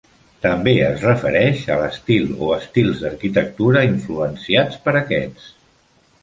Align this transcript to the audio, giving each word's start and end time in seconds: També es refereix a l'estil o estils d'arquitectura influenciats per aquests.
També 0.43 0.71
es 0.85 1.01
refereix 1.07 1.61
a 1.75 1.77
l'estil 1.81 2.25
o 2.45 2.49
estils 2.55 3.03
d'arquitectura 3.03 3.85
influenciats 3.91 4.81
per 4.87 4.97
aquests. 5.03 5.55